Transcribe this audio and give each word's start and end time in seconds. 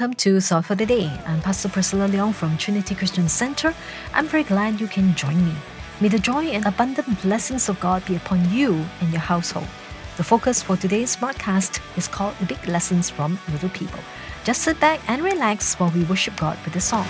welcome 0.00 0.16
to 0.16 0.40
Thought 0.40 0.64
for 0.64 0.74
the 0.74 0.86
Day. 0.86 1.12
I'm 1.26 1.42
Pastor 1.42 1.68
Priscilla 1.68 2.08
Leong 2.08 2.32
from 2.32 2.56
Trinity 2.56 2.94
Christian 2.94 3.28
Center. 3.28 3.74
I'm 4.14 4.26
very 4.26 4.44
glad 4.44 4.80
you 4.80 4.88
can 4.88 5.14
join 5.14 5.44
me. 5.44 5.52
May 6.00 6.08
the 6.08 6.18
joy 6.18 6.46
and 6.46 6.64
abundant 6.64 7.20
blessings 7.20 7.68
of 7.68 7.78
God 7.80 8.02
be 8.06 8.16
upon 8.16 8.50
you 8.50 8.86
and 9.02 9.10
your 9.10 9.20
household. 9.20 9.68
The 10.16 10.24
focus 10.24 10.62
for 10.62 10.78
today's 10.78 11.16
broadcast 11.16 11.82
is 11.98 12.08
called 12.08 12.34
Big 12.48 12.66
Lessons 12.66 13.10
from 13.10 13.38
Little 13.52 13.68
People. 13.68 14.00
Just 14.42 14.62
sit 14.62 14.80
back 14.80 15.00
and 15.06 15.22
relax 15.22 15.74
while 15.74 15.90
we 15.90 16.04
worship 16.04 16.34
God 16.34 16.56
with 16.64 16.76
a 16.76 16.80
song. 16.80 17.06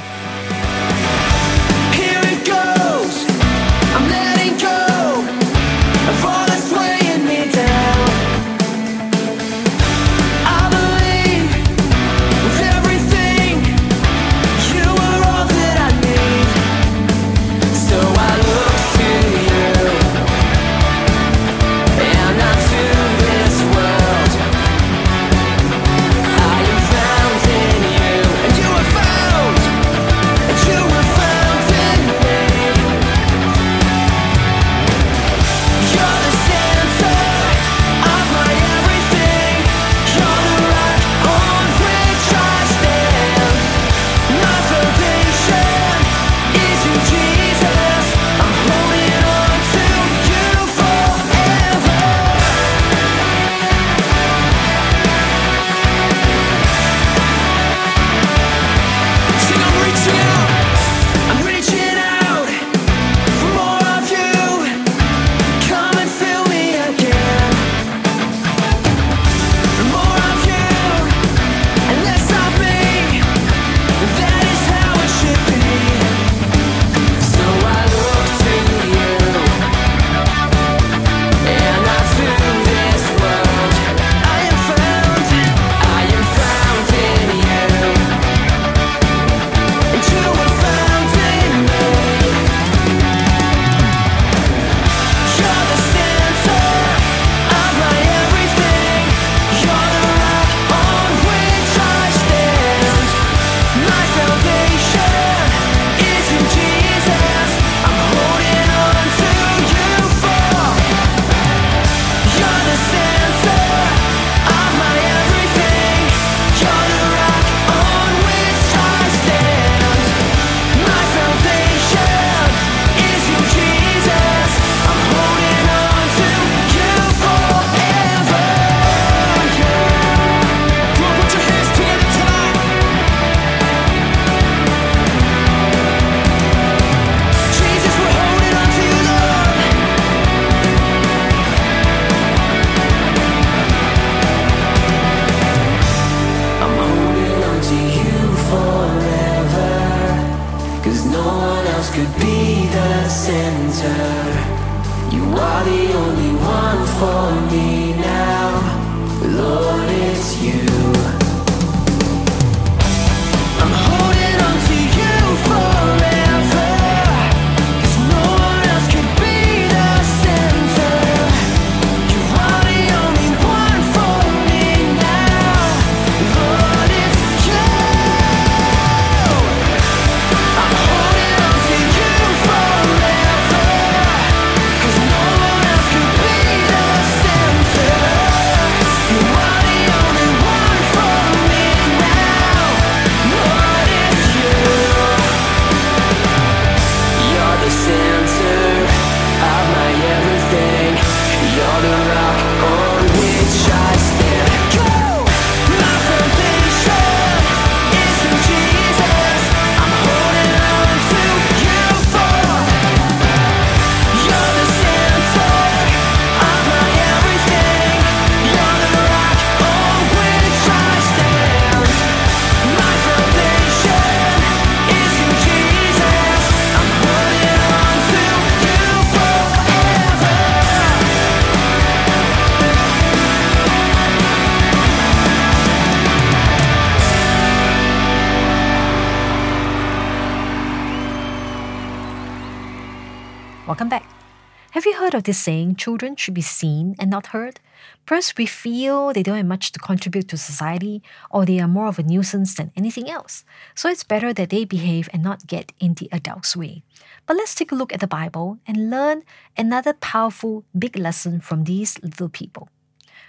heard 245.10 245.18
of 245.18 245.24
this 245.24 245.38
saying, 245.38 245.74
children 245.74 246.14
should 246.14 246.34
be 246.34 246.40
seen 246.40 246.94
and 247.00 247.10
not 247.10 247.28
heard? 247.34 247.58
Perhaps 248.06 248.36
we 248.36 248.46
feel 248.46 249.12
they 249.12 249.24
don't 249.24 249.38
have 249.38 249.46
much 249.46 249.72
to 249.72 249.80
contribute 249.80 250.28
to 250.28 250.36
society 250.36 251.02
or 251.32 251.44
they 251.44 251.58
are 251.58 251.66
more 251.66 251.88
of 251.88 251.98
a 251.98 252.04
nuisance 252.04 252.54
than 252.54 252.70
anything 252.76 253.10
else. 253.10 253.44
So 253.74 253.88
it's 253.88 254.04
better 254.04 254.32
that 254.32 254.50
they 254.50 254.64
behave 254.64 255.08
and 255.12 255.20
not 255.20 255.48
get 255.48 255.72
in 255.80 255.94
the 255.94 256.08
adult's 256.12 256.56
way. 256.56 256.84
But 257.26 257.36
let's 257.36 257.56
take 257.56 257.72
a 257.72 257.74
look 257.74 257.92
at 257.92 257.98
the 257.98 258.06
Bible 258.06 258.60
and 258.68 258.88
learn 258.88 259.24
another 259.58 259.94
powerful 259.94 260.64
big 260.78 260.96
lesson 260.96 261.40
from 261.40 261.64
these 261.64 262.00
little 262.04 262.28
people. 262.28 262.68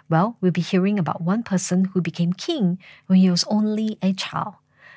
Well, 0.08 0.38
we'll 0.40 0.52
be 0.52 0.62
hearing 0.62 1.00
about 1.00 1.22
one 1.22 1.42
person 1.42 1.86
who 1.86 2.02
became 2.02 2.34
king 2.34 2.78
when 3.08 3.18
he 3.18 3.32
was 3.32 3.44
only 3.46 3.98
a 4.04 4.14
child. 4.14 4.54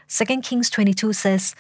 2 0.09 0.43
Kings 0.43 0.69
22 0.69 1.15
says, 1.15 1.55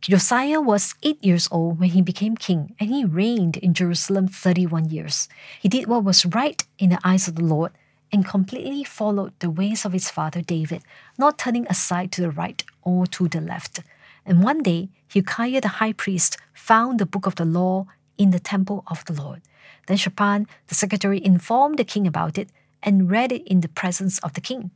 Josiah 0.00 0.60
was 0.60 0.94
eight 1.02 1.22
years 1.24 1.48
old 1.50 1.80
when 1.80 1.90
he 1.90 2.02
became 2.02 2.36
king, 2.36 2.74
and 2.78 2.88
he 2.88 3.04
reigned 3.04 3.56
in 3.56 3.74
Jerusalem 3.74 4.28
31 4.28 4.90
years. 4.90 5.28
He 5.60 5.68
did 5.68 5.88
what 5.88 6.04
was 6.04 6.24
right 6.24 6.62
in 6.78 6.90
the 6.90 7.00
eyes 7.02 7.26
of 7.26 7.34
the 7.34 7.44
Lord 7.44 7.72
and 8.12 8.24
completely 8.24 8.84
followed 8.84 9.32
the 9.40 9.50
ways 9.50 9.84
of 9.84 9.92
his 9.92 10.08
father 10.08 10.40
David, 10.40 10.82
not 11.18 11.36
turning 11.36 11.66
aside 11.66 12.12
to 12.12 12.22
the 12.22 12.30
right 12.30 12.62
or 12.82 13.06
to 13.08 13.28
the 13.28 13.40
left. 13.40 13.80
And 14.24 14.42
one 14.42 14.62
day, 14.62 14.88
Hilkiah 15.08 15.60
the 15.60 15.68
high 15.68 15.92
priest 15.92 16.38
found 16.54 16.98
the 16.98 17.06
book 17.06 17.26
of 17.26 17.34
the 17.34 17.44
law 17.44 17.86
in 18.16 18.30
the 18.30 18.40
temple 18.40 18.84
of 18.86 19.04
the 19.04 19.12
Lord. 19.12 19.42
Then 19.88 19.96
Shaphan, 19.96 20.46
the 20.68 20.74
secretary, 20.74 21.22
informed 21.22 21.78
the 21.78 21.84
king 21.84 22.06
about 22.06 22.38
it, 22.38 22.50
and 22.82 23.10
read 23.10 23.32
it 23.32 23.46
in 23.46 23.60
the 23.60 23.68
presence 23.68 24.18
of 24.20 24.34
the 24.34 24.40
king. 24.40 24.70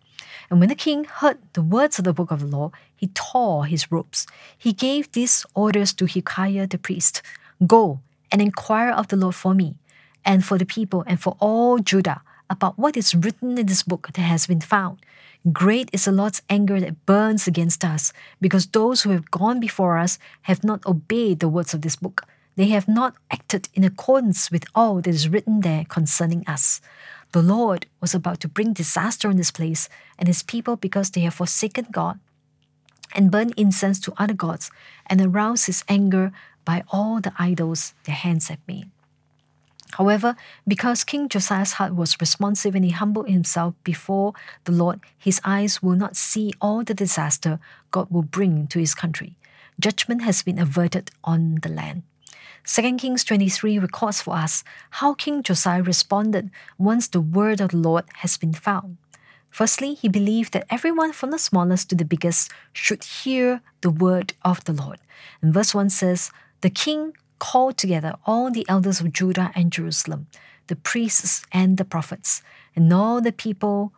And 0.51 0.61
when 0.61 0.69
the 0.69 0.75
king 0.75 1.05
heard 1.05 1.39
the 1.53 1.63
words 1.63 1.99
of 1.99 2.05
the 2.05 2.13
book 2.13 2.31
of 2.31 2.41
the 2.41 2.47
law, 2.47 2.71
he 2.95 3.09
tore 3.09 3.67
his 3.67 3.91
robes. 3.91 4.27
He 4.57 4.73
gave 4.73 5.11
these 5.13 5.45
orders 5.55 5.93
to 5.95 6.07
Hilkiah 6.07 6.67
the 6.67 6.79
priest 6.79 7.23
Go 7.67 8.01
and 8.31 8.43
inquire 8.43 8.91
of 8.91 9.09
the 9.09 9.17
Lord 9.17 9.35
for 9.35 9.55
me, 9.55 9.75
and 10.25 10.45
for 10.45 10.59
the 10.59 10.67
people, 10.67 11.05
and 11.07 11.21
for 11.21 11.37
all 11.39 11.79
Judah, 11.79 12.23
about 12.51 12.79
what 12.79 12.97
is 12.97 13.15
written 13.15 13.59
in 13.59 13.67
this 13.67 13.83
book 13.83 14.11
that 14.13 14.23
has 14.23 14.47
been 14.47 14.61
found. 14.61 14.99
Great 15.53 15.91
is 15.93 16.05
the 16.05 16.13
Lord's 16.13 16.43
anger 16.49 16.81
that 16.81 17.05
burns 17.07 17.47
against 17.47 17.85
us, 17.85 18.13
because 18.41 18.67
those 18.67 19.03
who 19.03 19.11
have 19.11 19.31
gone 19.31 19.61
before 19.61 19.99
us 19.99 20.19
have 20.43 20.63
not 20.63 20.85
obeyed 20.87 21.41
the 21.41 21.49
words 21.49 21.75
of 21.75 21.83
this 21.83 21.97
book. 21.97 22.25
They 22.57 22.69
have 22.69 22.87
not 22.87 23.17
acted 23.31 23.69
in 23.75 23.85
accordance 23.85 24.51
with 24.51 24.65
all 24.75 24.97
that 24.97 25.07
is 25.07 25.29
written 25.29 25.61
there 25.61 25.85
concerning 25.89 26.45
us. 26.47 26.81
The 27.33 27.43
Lord 27.43 27.87
was 28.01 28.15
about 28.15 28.41
to 28.41 28.49
bring 28.49 28.75
disaster 28.75 29.29
on 29.29 29.37
this 29.37 29.51
place 29.51 29.89
and 30.19 30.29
his 30.29 30.43
people 30.43 30.77
because 30.77 31.11
they 31.11 31.23
have 31.23 31.35
forsaken 31.35 31.87
God 31.91 32.21
and 33.15 33.31
burned 33.31 33.55
incense 33.57 33.99
to 34.01 34.13
other 34.19 34.35
gods 34.35 34.71
and 35.07 35.21
aroused 35.21 35.67
his 35.67 35.83
anger 35.89 36.33
by 36.65 36.85
all 36.89 37.21
the 37.21 37.33
idols 37.39 37.95
their 38.05 38.15
hands 38.15 38.49
have 38.49 38.61
made. 38.69 38.91
However, 39.93 40.37
because 40.67 41.05
King 41.05 41.29
Josiah's 41.29 41.73
heart 41.73 41.95
was 41.95 42.21
responsive 42.21 42.75
and 42.75 42.85
he 42.85 42.93
humbled 42.93 43.29
himself 43.29 43.75
before 43.85 44.33
the 44.65 44.73
Lord, 44.73 45.01
his 45.19 45.41
eyes 45.45 45.83
will 45.83 45.97
not 45.97 46.17
see 46.17 46.53
all 46.61 46.85
the 46.85 46.95
disaster 46.95 47.61
God 47.91 48.11
will 48.11 48.23
bring 48.23 48.67
to 48.69 48.79
his 48.79 48.95
country. 48.95 49.37
Judgment 49.81 50.23
has 50.23 50.43
been 50.43 50.59
averted 50.59 51.11
on 51.25 51.57
the 51.63 51.69
land. 51.69 52.05
2 52.65 52.97
Kings 52.97 53.25
23 53.25 53.79
records 53.81 54.23
for 54.23 54.35
us 54.35 54.63
how 54.91 55.15
King 55.15 55.43
Josiah 55.43 55.83
responded 55.83 56.51
once 56.79 57.09
the 57.09 57.21
word 57.21 57.61
of 57.61 57.71
the 57.71 57.77
Lord 57.77 58.05
has 58.19 58.37
been 58.37 58.53
found. 58.53 58.99
Firstly, 59.51 59.95
he 59.95 60.09
believed 60.09 60.53
that 60.53 60.67
everyone 60.71 61.13
from 61.13 61.31
the 61.31 61.39
smallest 61.39 61.91
to 61.91 61.97
the 61.97 62.05
biggest 62.05 62.51
should 62.73 63.05
hear 63.05 63.61
the 63.81 63.91
word 63.91 64.33
of 64.45 64.65
the 64.65 64.73
Lord. 64.73 64.99
And 65.43 65.53
verse 65.53 65.75
1 65.75 65.91
says, 65.91 66.31
The 66.61 66.71
king 66.71 67.15
called 67.41 67.77
together 67.77 68.15
all 68.25 68.51
the 68.51 68.65
elders 68.69 69.01
of 69.01 69.13
Judah 69.13 69.51
and 69.57 69.73
Jerusalem, 69.73 70.29
the 70.69 70.77
priests 70.77 71.45
and 71.51 71.77
the 71.77 71.85
prophets, 71.85 72.43
and 72.77 72.93
all 72.93 73.21
the 73.21 73.33
people 73.33 73.93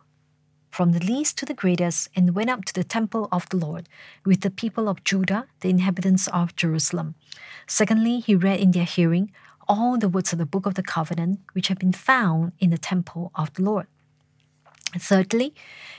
from 0.75 0.91
the 0.91 0.99
least 0.99 1.37
to 1.37 1.45
the 1.45 1.53
greatest, 1.53 2.09
and 2.17 2.35
went 2.35 2.49
up 2.49 2.65
to 2.65 2.73
the 2.73 2.83
temple 2.83 3.29
of 3.31 3.47
the 3.47 3.55
Lord 3.55 3.87
with 4.25 4.41
the 4.41 4.49
people 4.49 4.89
of 4.89 5.05
Judah, 5.05 5.47
the 5.61 5.69
inhabitants 5.69 6.27
of 6.27 6.53
Jerusalem. 6.57 7.15
Secondly, 7.65 8.19
he 8.19 8.35
read 8.35 8.59
in 8.59 8.71
their 8.71 8.83
hearing 8.83 9.31
all 9.69 9.97
the 9.97 10.09
words 10.09 10.33
of 10.33 10.39
the 10.39 10.45
book 10.45 10.65
of 10.65 10.73
the 10.73 10.83
covenant 10.83 11.39
which 11.53 11.69
have 11.69 11.79
been 11.79 11.93
found 11.93 12.51
in 12.59 12.71
the 12.71 12.77
temple 12.77 13.31
of 13.35 13.53
the 13.53 13.63
Lord. 13.63 13.87
Thirdly, 14.99 15.55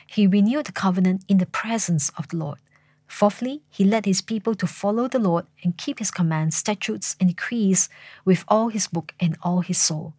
he 0.06 0.26
renewed 0.26 0.67
the 0.67 0.73
covenant 0.73 1.25
in 1.26 1.38
the 1.38 1.46
presence 1.46 2.11
of 2.19 2.28
the 2.28 2.37
Lord. 2.37 2.58
Fourthly, 3.06 3.62
he 3.70 3.82
led 3.82 4.05
his 4.05 4.20
people 4.20 4.55
to 4.56 4.67
follow 4.67 5.08
the 5.08 5.19
Lord 5.19 5.46
and 5.64 5.78
keep 5.78 6.00
his 6.00 6.11
commands, 6.11 6.55
statutes, 6.55 7.17
and 7.19 7.31
decrees 7.31 7.88
with 8.26 8.44
all 8.46 8.69
his 8.69 8.88
book 8.88 9.14
and 9.19 9.38
all 9.43 9.62
his 9.62 9.78
soul, 9.78 10.12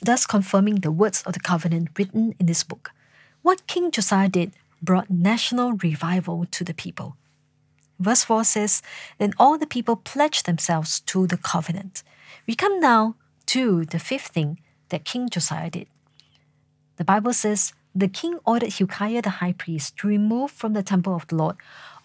thus 0.00 0.26
confirming 0.26 0.76
the 0.76 0.92
words 0.92 1.22
of 1.22 1.32
the 1.32 1.40
covenant 1.40 1.90
written 1.98 2.34
in 2.38 2.46
this 2.46 2.64
book. 2.64 2.92
What 3.42 3.66
King 3.66 3.90
Josiah 3.90 4.28
did 4.28 4.52
brought 4.80 5.10
national 5.10 5.74
revival 5.74 6.46
to 6.50 6.64
the 6.64 6.74
people. 6.74 7.16
Verse 7.98 8.24
4 8.24 8.44
says, 8.44 8.82
Then 9.18 9.32
all 9.38 9.58
the 9.58 9.66
people 9.66 9.96
pledged 9.96 10.46
themselves 10.46 11.00
to 11.00 11.26
the 11.26 11.36
covenant. 11.36 12.02
We 12.46 12.54
come 12.56 12.80
now 12.80 13.14
to 13.46 13.84
the 13.84 14.00
fifth 14.00 14.28
thing 14.28 14.58
that 14.88 15.04
King 15.04 15.28
Josiah 15.28 15.70
did. 15.70 15.86
The 16.96 17.04
Bible 17.04 17.32
says, 17.32 17.72
The 17.94 18.08
king 18.08 18.38
ordered 18.44 18.72
Hilkiah 18.72 19.22
the 19.22 19.38
high 19.40 19.52
priest 19.52 19.96
to 19.98 20.08
remove 20.08 20.50
from 20.50 20.72
the 20.72 20.82
temple 20.82 21.14
of 21.14 21.26
the 21.28 21.36
Lord 21.36 21.56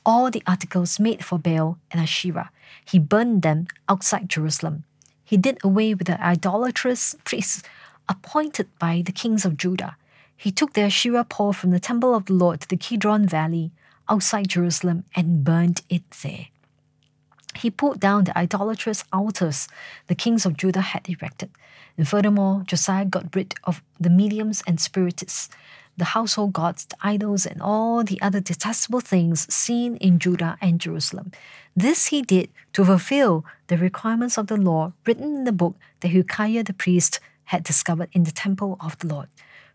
all 0.05 0.31
the 0.31 0.43
articles 0.47 0.99
made 0.99 1.25
for 1.25 1.37
Baal 1.37 1.77
and 1.91 1.99
Asherah. 1.99 2.49
He 2.85 2.97
burned 2.97 3.41
them 3.41 3.67
outside 3.89 4.29
Jerusalem. 4.29 4.85
He 5.25 5.35
did 5.35 5.57
away 5.63 5.93
with 5.93 6.07
the 6.07 6.23
idolatrous 6.23 7.15
priests 7.25 7.61
appointed 8.09 8.67
by 8.79 9.01
the 9.05 9.11
kings 9.11 9.45
of 9.45 9.57
Judah. 9.57 9.97
He 10.35 10.51
took 10.51 10.73
the 10.73 10.81
Asherah 10.81 11.23
pole 11.23 11.53
from 11.53 11.71
the 11.71 11.79
temple 11.79 12.13
of 12.13 12.25
the 12.25 12.33
Lord 12.33 12.61
to 12.61 12.67
the 12.67 12.77
Kidron 12.77 13.27
Valley 13.27 13.71
outside 14.07 14.49
Jerusalem 14.49 15.03
and 15.15 15.43
burned 15.43 15.81
it 15.89 16.03
there. 16.23 16.47
He 17.55 17.71
pulled 17.71 17.99
down 17.99 18.25
the 18.25 18.37
idolatrous 18.37 19.03
altars 19.11 19.67
the 20.07 20.15
kings 20.15 20.45
of 20.45 20.57
Judah 20.57 20.81
had 20.81 21.09
erected. 21.09 21.49
And 21.97 22.07
furthermore, 22.07 22.63
Josiah 22.65 23.05
got 23.05 23.35
rid 23.35 23.55
of 23.63 23.81
the 23.99 24.11
mediums 24.11 24.61
and 24.67 24.79
spiritists, 24.79 25.49
the 25.97 26.05
household 26.05 26.53
gods, 26.53 26.85
the 26.85 26.97
idols, 27.01 27.47
and 27.47 27.59
all 27.59 28.03
the 28.03 28.21
other 28.21 28.39
detestable 28.39 28.99
things 28.99 29.51
seen 29.51 29.97
in 29.97 30.19
Judah 30.19 30.57
and 30.61 30.79
Jerusalem. 30.79 31.31
This 31.75 32.07
he 32.07 32.21
did 32.21 32.49
to 32.73 32.85
fulfill 32.85 33.43
the 33.67 33.77
requirements 33.77 34.37
of 34.37 34.47
the 34.47 34.57
law 34.57 34.93
written 35.07 35.37
in 35.37 35.43
the 35.45 35.51
book 35.51 35.75
that 36.01 36.09
Hilkiah 36.09 36.63
the 36.63 36.73
priest 36.73 37.19
had 37.47 37.63
discovered 37.63 38.09
in 38.13 38.23
the 38.23 38.31
temple 38.31 38.77
of 38.79 38.97
the 38.99 39.07
Lord. 39.07 39.29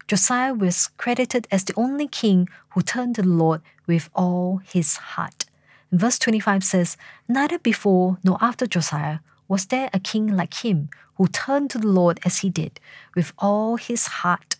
Josiah 0.08 0.54
was 0.54 0.90
credited 0.97 1.47
as 1.50 1.64
the 1.64 1.75
only 1.76 2.06
king 2.08 2.49
who 2.70 2.82
turned 2.82 3.14
to 3.16 3.23
the 3.23 3.28
Lord 3.28 3.62
with 3.87 4.11
all 4.14 4.61
his 4.64 4.97
heart. 4.97 5.47
Verse 5.90 6.18
25 6.18 6.64
says, 6.64 6.97
Neither 7.28 7.58
before 7.58 8.18
nor 8.25 8.38
after 8.40 8.66
Josiah 8.66 9.18
was 9.49 9.66
there 9.66 9.90
a 9.92 10.00
king 10.00 10.26
like 10.26 10.64
him 10.64 10.88
who 11.16 11.28
turned 11.28 11.70
to 11.70 11.78
the 11.78 11.88
Lord 11.88 12.18
as 12.25 12.38
he 12.38 12.50
did, 12.50 12.80
with 13.14 13.32
all 13.38 13.76
his 13.76 14.06
heart 14.06 14.56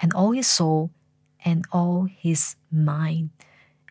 and 0.00 0.12
all 0.14 0.32
his 0.32 0.46
soul 0.46 0.90
and 1.44 1.66
all 1.72 2.08
his 2.10 2.56
mind 2.70 3.30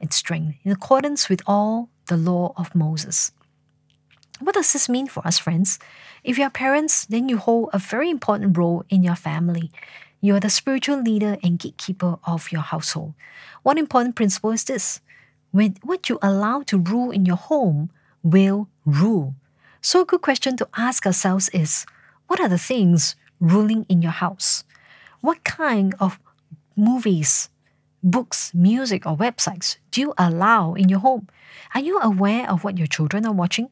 and 0.01 0.11
strength, 0.13 0.57
in 0.63 0.71
accordance 0.71 1.29
with 1.29 1.41
all 1.45 1.89
the 2.07 2.17
law 2.17 2.53
of 2.57 2.73
Moses. 2.73 3.31
What 4.39 4.55
does 4.55 4.71
this 4.71 4.87
mean 4.87 5.07
for 5.07 5.25
us, 5.27 5.37
friends? 5.37 5.79
If 6.23 6.37
you 6.37 6.45
are 6.45 6.49
parents, 6.49 7.05
then 7.05 7.27
you 7.27 7.37
hold 7.37 7.69
a 7.73 7.79
very 7.79 8.09
important 8.09 8.57
role 8.57 8.85
in 8.89 9.03
your 9.03 9.15
family. 9.15 9.69
You 10.21 10.35
are 10.35 10.39
the 10.39 10.49
spiritual 10.49 11.01
leader 11.01 11.37
and 11.43 11.59
gatekeeper 11.59 12.17
of 12.23 12.51
your 12.51 12.61
household. 12.61 13.13
One 13.63 13.77
important 13.77 14.15
principle 14.15 14.51
is 14.51 14.63
this 14.63 15.01
when 15.51 15.75
what 15.83 16.07
you 16.07 16.19
allow 16.21 16.61
to 16.63 16.77
rule 16.77 17.11
in 17.11 17.25
your 17.25 17.35
home 17.35 17.89
will 18.23 18.69
rule. 18.85 19.35
So, 19.81 20.01
a 20.01 20.05
good 20.05 20.21
question 20.21 20.55
to 20.57 20.67
ask 20.75 21.05
ourselves 21.05 21.49
is 21.49 21.85
what 22.27 22.39
are 22.39 22.49
the 22.49 22.57
things 22.57 23.15
ruling 23.39 23.85
in 23.89 24.01
your 24.01 24.11
house? 24.11 24.63
What 25.21 25.43
kind 25.43 25.95
of 25.99 26.19
movies, 26.75 27.49
books, 28.03 28.53
music, 28.53 29.05
or 29.05 29.17
websites 29.17 29.77
do 29.91 30.01
you 30.01 30.13
allow 30.17 30.75
in 30.75 30.87
your 30.87 30.99
home? 30.99 31.27
Are 31.73 31.81
you 31.81 31.99
aware 31.99 32.49
of 32.49 32.63
what 32.63 32.77
your 32.77 32.87
children 32.87 33.25
are 33.25 33.33
watching? 33.33 33.69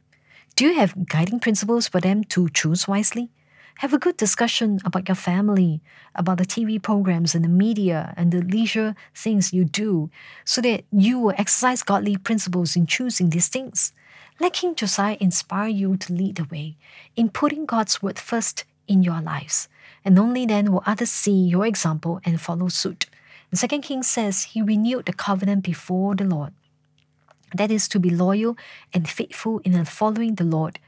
Do 0.58 0.66
you 0.66 0.74
have 0.74 1.06
guiding 1.06 1.40
principles 1.40 1.88
for 1.88 2.02
them 2.02 2.24
to 2.34 2.50
choose 2.50 2.88
wisely? 2.88 3.30
Have 3.78 3.94
a 3.94 4.00
good 4.00 4.18
discussion 4.18 4.80
about 4.84 5.08
your 5.08 5.14
family, 5.14 5.82
about 6.16 6.40
the 6.40 6.48
TV 6.48 6.82
programs 6.82 7.36
and 7.36 7.46
the 7.46 7.50
media 7.64 8.12
and 8.18 8.32
the 8.32 8.42
leisure 8.42 8.96
things 9.14 9.54
you 9.54 9.66
do, 9.66 10.10
so 10.46 10.60
that 10.62 10.84
you 10.92 11.20
will 11.20 11.36
exercise 11.38 11.84
godly 11.84 12.18
principles 12.18 12.76
in 12.76 12.88
choosing 12.88 13.30
these 13.30 13.50
things. 13.50 13.94
Let 14.40 14.54
King 14.54 14.74
Josiah 14.74 15.18
inspire 15.20 15.70
you 15.70 15.96
to 15.96 16.14
lead 16.14 16.38
the 16.38 16.46
way 16.46 16.76
in 17.16 17.30
putting 17.30 17.68
God's 17.68 18.02
word 18.02 18.18
first 18.18 18.64
in 18.88 19.04
your 19.04 19.22
lives, 19.22 19.68
and 20.04 20.18
only 20.18 20.48
then 20.48 20.72
will 20.72 20.82
others 20.88 21.12
see 21.12 21.38
your 21.38 21.68
example 21.68 22.20
and 22.26 22.42
follow 22.42 22.70
suit. 22.70 23.06
The 23.52 23.58
second 23.58 23.82
king 23.82 24.02
says 24.02 24.42
he 24.42 24.64
renewed 24.64 25.06
the 25.06 25.14
covenant 25.14 25.62
before 25.62 26.16
the 26.16 26.24
Lord. 26.24 26.54
That 27.54 27.72
is 27.72 27.88
to 27.90 28.00
be 28.00 28.10
loyal 28.10 28.58
and 28.94 29.08
faithful 29.08 29.60
in 29.64 29.84
following 29.86 30.36
the 30.36 30.44
Lord 30.44 30.80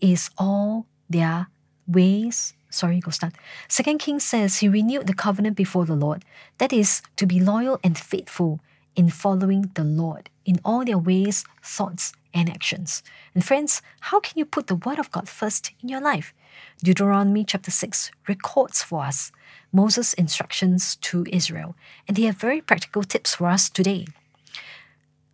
is 0.00 0.30
all 0.36 0.86
their 1.08 1.48
ways. 1.86 2.54
Sorry, 2.70 3.00
go 3.00 3.10
start. 3.10 3.34
Second 3.68 3.98
King 3.98 4.18
says 4.20 4.58
he 4.58 4.68
renewed 4.68 5.06
the 5.06 5.14
covenant 5.14 5.56
before 5.56 5.84
the 5.84 5.94
Lord. 5.94 6.24
That 6.58 6.72
is 6.72 7.02
to 7.16 7.26
be 7.26 7.40
loyal 7.40 7.78
and 7.84 7.98
faithful 7.98 8.60
in 8.94 9.08
following 9.08 9.70
the 9.74 9.84
Lord 9.84 10.28
in 10.44 10.60
all 10.64 10.84
their 10.84 10.98
ways, 10.98 11.44
thoughts, 11.62 12.12
and 12.34 12.48
actions. 12.48 13.02
And 13.34 13.44
friends, 13.44 13.82
how 14.00 14.20
can 14.20 14.38
you 14.38 14.44
put 14.44 14.66
the 14.66 14.76
word 14.76 14.98
of 14.98 15.10
God 15.10 15.28
first 15.28 15.72
in 15.82 15.88
your 15.88 16.00
life? 16.00 16.34
Deuteronomy 16.82 17.44
chapter 17.44 17.70
6 17.70 18.10
records 18.28 18.82
for 18.82 19.04
us 19.04 19.32
Moses' 19.72 20.12
instructions 20.14 20.96
to 20.96 21.24
Israel, 21.30 21.74
and 22.06 22.16
they 22.16 22.22
have 22.22 22.36
very 22.36 22.60
practical 22.60 23.02
tips 23.02 23.34
for 23.34 23.48
us 23.48 23.70
today. 23.70 24.06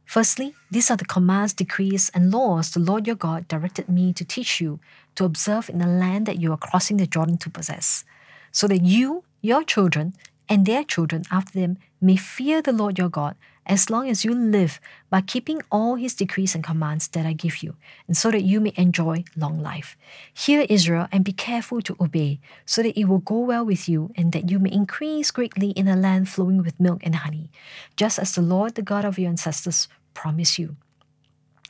Firstly, 0.08 0.54
these 0.70 0.90
are 0.90 0.96
the 0.96 1.04
commands, 1.04 1.52
decrees, 1.52 2.10
and 2.14 2.30
laws 2.30 2.70
the 2.70 2.80
Lord 2.80 3.06
your 3.06 3.14
God 3.14 3.46
directed 3.46 3.90
me 3.90 4.14
to 4.14 4.24
teach 4.24 4.58
you 4.58 4.80
to 5.16 5.26
observe 5.26 5.68
in 5.68 5.80
the 5.80 5.86
land 5.86 6.24
that 6.24 6.40
you 6.40 6.50
are 6.50 6.56
crossing 6.56 6.96
the 6.96 7.06
Jordan 7.06 7.36
to 7.36 7.50
possess, 7.50 8.06
so 8.50 8.66
that 8.68 8.80
you 8.80 9.24
your 9.42 9.62
children, 9.62 10.14
and 10.48 10.64
their 10.64 10.82
children 10.82 11.24
after 11.30 11.60
them 11.60 11.76
may 12.00 12.16
fear 12.16 12.62
the 12.62 12.72
Lord 12.72 12.96
your 12.96 13.10
God 13.10 13.36
as 13.68 13.90
long 13.90 14.08
as 14.08 14.24
you 14.24 14.34
live 14.34 14.80
by 15.10 15.20
keeping 15.20 15.60
all 15.70 15.94
his 15.94 16.14
decrees 16.14 16.54
and 16.54 16.64
commands 16.64 17.08
that 17.08 17.26
I 17.26 17.32
give 17.32 17.62
you, 17.62 17.76
and 18.06 18.16
so 18.16 18.30
that 18.30 18.42
you 18.42 18.60
may 18.60 18.72
enjoy 18.76 19.24
long 19.36 19.60
life. 19.60 19.96
Hear 20.32 20.66
Israel 20.68 21.06
and 21.12 21.24
be 21.24 21.32
careful 21.32 21.82
to 21.82 21.96
obey, 22.00 22.40
so 22.64 22.82
that 22.82 22.98
it 22.98 23.04
will 23.04 23.18
go 23.18 23.38
well 23.38 23.64
with 23.64 23.88
you 23.88 24.10
and 24.16 24.32
that 24.32 24.50
you 24.50 24.58
may 24.58 24.70
increase 24.70 25.30
greatly 25.30 25.70
in 25.70 25.86
a 25.86 25.96
land 25.96 26.28
flowing 26.28 26.62
with 26.62 26.80
milk 26.80 27.00
and 27.04 27.16
honey, 27.16 27.50
just 27.96 28.18
as 28.18 28.34
the 28.34 28.42
Lord, 28.42 28.74
the 28.74 28.82
God 28.82 29.04
of 29.04 29.18
your 29.18 29.28
ancestors, 29.28 29.88
promised 30.14 30.58
you. 30.58 30.76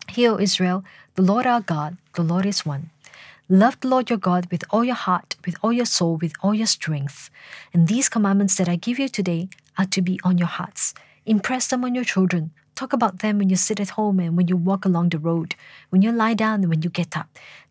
Hear, 0.08 0.32
O 0.32 0.38
Israel, 0.38 0.84
the 1.16 1.22
Lord 1.22 1.46
our 1.46 1.60
God, 1.60 1.98
the 2.14 2.22
Lord 2.22 2.46
is 2.46 2.64
one. 2.64 2.90
Love 3.50 3.80
the 3.80 3.88
Lord 3.88 4.10
your 4.10 4.18
God 4.18 4.50
with 4.50 4.62
all 4.70 4.84
your 4.84 4.94
heart, 4.94 5.36
with 5.44 5.56
all 5.62 5.72
your 5.72 5.86
soul, 5.86 6.16
with 6.16 6.34
all 6.42 6.54
your 6.54 6.66
strength. 6.66 7.30
And 7.72 7.88
these 7.88 8.08
commandments 8.08 8.56
that 8.56 8.68
I 8.68 8.76
give 8.76 8.98
you 8.98 9.08
today 9.08 9.48
are 9.78 9.86
to 9.86 10.02
be 10.02 10.20
on 10.22 10.36
your 10.36 10.48
hearts. 10.48 10.92
Impress 11.28 11.66
them 11.66 11.84
on 11.84 11.94
your 11.94 12.04
children. 12.04 12.52
Talk 12.74 12.94
about 12.94 13.18
them 13.18 13.38
when 13.38 13.50
you 13.50 13.56
sit 13.56 13.80
at 13.80 13.90
home 13.90 14.18
and 14.18 14.34
when 14.34 14.48
you 14.48 14.56
walk 14.56 14.86
along 14.86 15.10
the 15.10 15.18
road, 15.18 15.54
when 15.90 16.00
you 16.00 16.10
lie 16.10 16.32
down 16.32 16.60
and 16.62 16.70
when 16.70 16.80
you 16.80 16.88
get 16.88 17.18
up. 17.18 17.28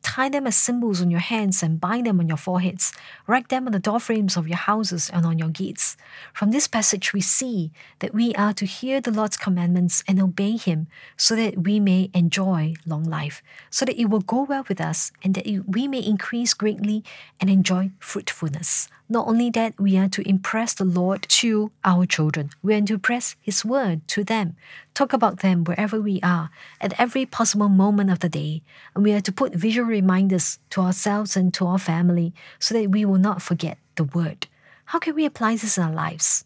Tie 0.07 0.29
them 0.29 0.47
as 0.47 0.55
symbols 0.55 1.01
on 1.01 1.11
your 1.11 1.19
hands 1.19 1.61
and 1.61 1.81
bind 1.81 2.07
them 2.07 2.21
on 2.21 2.29
your 2.29 2.37
foreheads. 2.37 2.93
Write 3.27 3.49
them 3.49 3.65
on 3.65 3.73
the 3.73 3.77
doorframes 3.77 4.37
of 4.37 4.47
your 4.47 4.57
houses 4.57 5.11
and 5.13 5.25
on 5.25 5.37
your 5.37 5.49
gates. 5.49 5.97
From 6.33 6.51
this 6.51 6.65
passage, 6.65 7.11
we 7.11 7.19
see 7.19 7.73
that 7.99 8.13
we 8.13 8.33
are 8.35 8.53
to 8.53 8.65
hear 8.65 9.01
the 9.01 9.11
Lord's 9.11 9.35
commandments 9.35 10.05
and 10.07 10.21
obey 10.21 10.55
Him 10.55 10.87
so 11.17 11.35
that 11.35 11.57
we 11.65 11.81
may 11.81 12.09
enjoy 12.13 12.73
long 12.85 13.03
life, 13.03 13.43
so 13.69 13.83
that 13.83 13.99
it 13.99 14.05
will 14.05 14.21
go 14.21 14.43
well 14.43 14.63
with 14.69 14.79
us 14.79 15.11
and 15.25 15.33
that 15.33 15.45
we 15.67 15.89
may 15.89 15.99
increase 15.99 16.53
greatly 16.53 17.03
and 17.41 17.49
enjoy 17.49 17.91
fruitfulness. 17.99 18.87
Not 19.09 19.27
only 19.27 19.49
that, 19.51 19.79
we 19.79 19.97
are 19.97 20.09
to 20.09 20.27
impress 20.27 20.73
the 20.73 20.83
Lord 20.83 21.23
to 21.39 21.71
our 21.85 22.05
children. 22.05 22.49
We 22.61 22.75
are 22.75 22.81
to 22.81 22.95
impress 22.95 23.37
His 23.41 23.63
word 23.63 24.05
to 24.09 24.23
them. 24.23 24.57
Talk 24.93 25.13
about 25.13 25.39
them 25.39 25.63
wherever 25.63 26.01
we 26.01 26.19
are, 26.21 26.49
at 26.81 26.99
every 26.99 27.25
possible 27.25 27.69
moment 27.69 28.11
of 28.11 28.19
the 28.19 28.27
day. 28.27 28.63
And 28.93 29.05
we 29.05 29.13
are 29.13 29.21
to 29.21 29.31
put 29.31 29.55
visual 29.55 29.87
reminders 30.01 30.59
to 30.71 30.81
ourselves 30.81 31.35
and 31.37 31.53
to 31.55 31.65
our 31.65 31.79
family 31.79 32.33
so 32.59 32.73
that 32.73 32.91
we 32.91 33.05
will 33.05 33.19
not 33.29 33.41
forget 33.41 33.77
the 33.95 34.03
word. 34.03 34.47
How 34.91 34.99
can 34.99 35.15
we 35.15 35.25
apply 35.25 35.55
this 35.55 35.77
in 35.77 35.83
our 35.83 35.93
lives? 35.93 36.45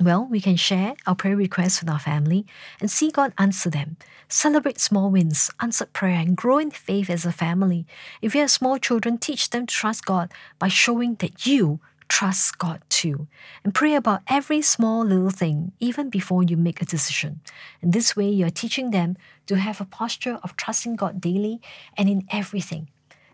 Well, 0.00 0.24
we 0.24 0.40
can 0.40 0.56
share 0.56 0.94
our 1.06 1.14
prayer 1.14 1.36
requests 1.36 1.80
with 1.80 1.90
our 1.90 1.98
family 1.98 2.46
and 2.80 2.90
see 2.90 3.10
God 3.10 3.34
answer 3.36 3.68
them. 3.68 3.96
Celebrate 4.28 4.80
small 4.80 5.10
wins, 5.10 5.50
answered 5.60 5.92
prayer, 5.92 6.20
and 6.20 6.36
grow 6.36 6.58
in 6.58 6.70
faith 6.70 7.10
as 7.10 7.26
a 7.26 7.32
family. 7.32 7.84
If 8.22 8.34
you 8.34 8.40
have 8.40 8.50
small 8.50 8.78
children, 8.78 9.18
teach 9.18 9.50
them 9.50 9.66
to 9.66 9.74
trust 9.74 10.06
God 10.06 10.32
by 10.58 10.68
showing 10.68 11.16
that 11.16 11.44
you 11.44 11.80
trust 12.10 12.58
God 12.58 12.82
too. 12.90 13.28
And 13.64 13.72
pray 13.72 13.94
about 13.94 14.20
every 14.28 14.60
small 14.60 15.04
little 15.04 15.30
thing, 15.30 15.72
even 15.80 16.10
before 16.10 16.42
you 16.42 16.56
make 16.56 16.82
a 16.82 16.84
decision. 16.84 17.40
In 17.80 17.92
this 17.92 18.14
way, 18.14 18.28
you 18.28 18.44
are 18.44 18.50
teaching 18.50 18.90
them 18.90 19.16
to 19.46 19.56
have 19.56 19.80
a 19.80 19.86
posture 19.86 20.38
of 20.42 20.56
trusting 20.56 20.96
God 20.96 21.20
daily 21.20 21.60
and 21.96 22.08
in 22.10 22.26
everything. 22.30 22.90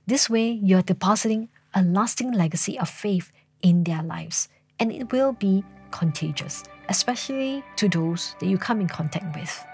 This 0.07 0.31
way, 0.31 0.51
you 0.51 0.77
are 0.77 0.83
depositing 0.83 1.49
a 1.75 1.83
lasting 1.83 2.31
legacy 2.31 2.79
of 2.79 2.89
faith 2.89 3.33
in 3.63 3.83
their 3.83 4.03
lives, 4.03 4.49
and 4.79 4.93
it 4.93 5.11
will 5.11 5.33
be 5.33 5.65
contagious, 5.91 6.63
especially 6.89 7.65
to 7.77 7.89
those 7.89 8.37
that 8.39 8.47
you 8.47 8.59
come 8.59 8.81
in 8.81 8.87
contact 8.87 9.35
with. 9.35 9.67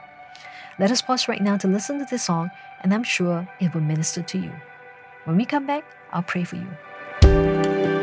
Let 0.79 0.91
us 0.91 1.03
pause 1.03 1.29
right 1.29 1.43
now 1.43 1.59
to 1.59 1.69
listen 1.69 1.99
to 1.99 2.07
this 2.09 2.25
song, 2.25 2.51
and 2.83 2.95
I'm 2.95 3.05
sure 3.05 3.47
it 3.61 3.75
will 3.75 3.83
minister 3.83 4.23
to 4.23 4.39
you. 4.39 4.53
When 5.25 5.37
we 5.37 5.45
come 5.45 5.67
back, 5.67 5.85
I'll 6.13 6.23
pray 6.23 6.45
for 6.45 6.57
you. 6.57 8.02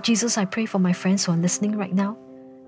Lord 0.00 0.06
Jesus, 0.06 0.38
I 0.38 0.46
pray 0.46 0.64
for 0.64 0.78
my 0.78 0.94
friends 0.94 1.26
who 1.26 1.32
are 1.32 1.36
listening 1.36 1.76
right 1.76 1.92
now. 1.92 2.16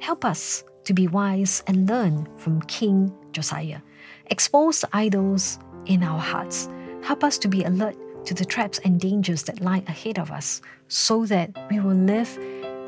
Help 0.00 0.22
us 0.22 0.64
to 0.84 0.92
be 0.92 1.08
wise 1.08 1.62
and 1.66 1.88
learn 1.88 2.28
from 2.36 2.60
King 2.60 3.10
Josiah. 3.32 3.80
Expose 4.26 4.82
the 4.82 4.90
idols 4.92 5.58
in 5.86 6.02
our 6.02 6.18
hearts. 6.18 6.68
Help 7.02 7.24
us 7.24 7.38
to 7.38 7.48
be 7.48 7.64
alert 7.64 7.96
to 8.26 8.34
the 8.34 8.44
traps 8.44 8.80
and 8.84 9.00
dangers 9.00 9.44
that 9.44 9.62
lie 9.62 9.82
ahead 9.86 10.18
of 10.18 10.30
us 10.30 10.60
so 10.88 11.24
that 11.24 11.48
we 11.70 11.80
will 11.80 11.96
live 11.96 12.28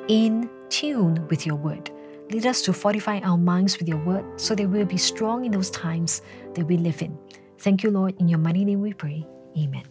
in 0.09 0.51
tune 0.69 1.27
with 1.29 1.47
your 1.47 1.57
word. 1.57 1.91
Lead 2.31 2.45
us 2.45 2.61
to 2.69 2.75
fortify 2.75 3.21
our 3.21 3.39
minds 3.39 3.79
with 3.79 3.89
your 3.89 4.05
word 4.05 4.39
so 4.39 4.55
that 4.55 4.69
we 4.69 4.79
will 4.81 4.85
be 4.85 4.99
strong 4.99 5.47
in 5.47 5.53
those 5.53 5.71
times 5.71 6.21
that 6.53 6.67
we 6.67 6.77
live 6.77 7.01
in. 7.01 7.17
Thank 7.61 7.83
you, 7.83 7.91
Lord. 7.91 8.15
In 8.21 8.29
your 8.29 8.41
mighty 8.41 8.67
name 8.67 8.83
we 8.83 8.93
pray. 8.93 9.27
Amen. 9.57 9.85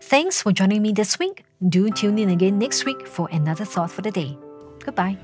Thanks 0.00 0.40
for 0.40 0.50
joining 0.50 0.80
me 0.80 0.92
this 0.92 1.18
week. 1.18 1.44
Do 1.66 1.90
tune 1.90 2.20
in 2.20 2.30
again 2.30 2.56
next 2.56 2.84
week 2.84 3.04
for 3.04 3.28
another 3.32 3.64
thought 3.64 3.90
for 3.90 4.02
the 4.02 4.12
day. 4.12 4.38
Goodbye. 4.78 5.18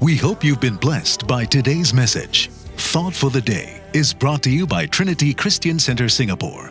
We 0.00 0.14
hope 0.14 0.44
you've 0.44 0.60
been 0.60 0.76
blessed 0.76 1.26
by 1.26 1.46
today's 1.46 1.92
message. 1.92 2.48
Thought 2.76 3.12
for 3.12 3.28
the 3.28 3.40
Day 3.40 3.82
is 3.92 4.14
brought 4.14 4.44
to 4.44 4.50
you 4.50 4.68
by 4.68 4.86
Trinity 4.86 5.34
Christian 5.34 5.80
Center 5.80 6.08
Singapore. 6.08 6.70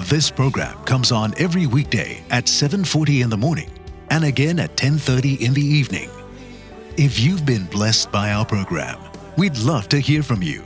This 0.00 0.30
program 0.30 0.76
comes 0.84 1.10
on 1.10 1.32
every 1.38 1.66
weekday 1.66 2.22
at 2.30 2.44
7:40 2.44 3.22
in 3.22 3.30
the 3.30 3.36
morning 3.38 3.70
and 4.10 4.24
again 4.24 4.58
at 4.60 4.76
10:30 4.76 5.40
in 5.40 5.54
the 5.54 5.64
evening. 5.64 6.10
If 6.98 7.18
you've 7.18 7.46
been 7.46 7.64
blessed 7.64 8.12
by 8.12 8.32
our 8.32 8.44
program, 8.44 8.98
we'd 9.38 9.56
love 9.56 9.88
to 9.88 10.00
hear 10.00 10.22
from 10.22 10.42
you. 10.42 10.62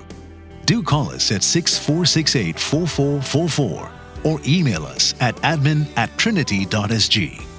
Do 0.66 0.83
call 0.83 1.12
us 1.12 1.31
at 1.31 1.44
6468 1.44 2.59
4444 2.59 3.88
or 4.25 4.40
email 4.44 4.85
us 4.85 5.14
at 5.20 5.37
admin 5.42 5.87
at 5.96 6.11
trinity.sg. 6.18 7.52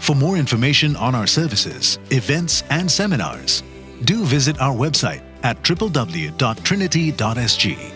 For 0.00 0.16
more 0.16 0.36
information 0.36 0.96
on 0.96 1.14
our 1.14 1.26
services, 1.26 1.98
events, 2.10 2.64
and 2.70 2.90
seminars, 2.90 3.62
do 4.04 4.24
visit 4.24 4.58
our 4.60 4.74
website 4.74 5.22
at 5.42 5.62
www.trinity.sg. 5.62 7.94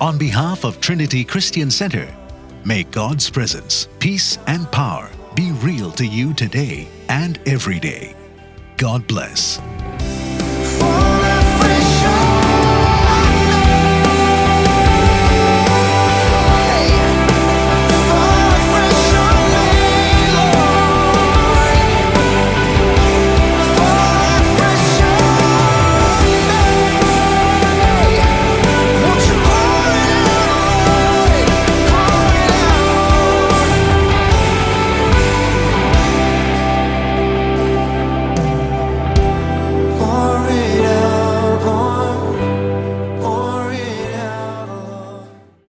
On 0.00 0.18
behalf 0.18 0.64
of 0.64 0.80
Trinity 0.80 1.24
Christian 1.24 1.70
Center, 1.70 2.14
may 2.64 2.84
God's 2.84 3.28
presence, 3.28 3.88
peace, 3.98 4.38
and 4.46 4.70
power 4.70 5.10
be 5.34 5.50
real 5.52 5.90
to 5.92 6.06
you 6.06 6.32
today 6.32 6.88
and 7.08 7.40
every 7.44 7.80
day. 7.80 8.14
God 8.76 9.06
bless. 9.06 9.60